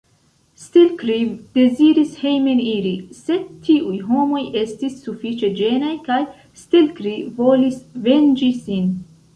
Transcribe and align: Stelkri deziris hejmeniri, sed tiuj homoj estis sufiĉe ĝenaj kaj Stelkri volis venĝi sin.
Stelkri 0.59 1.17
deziris 1.57 2.15
hejmeniri, 2.21 2.93
sed 3.27 3.45
tiuj 3.67 4.01
homoj 4.09 4.43
estis 4.65 4.99
sufiĉe 5.05 5.53
ĝenaj 5.63 5.95
kaj 6.11 6.21
Stelkri 6.65 7.17
volis 7.43 7.81
venĝi 8.09 8.53
sin. 8.67 8.93